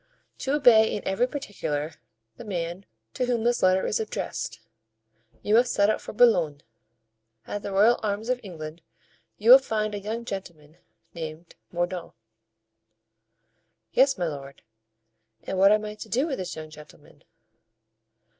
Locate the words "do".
16.09-16.25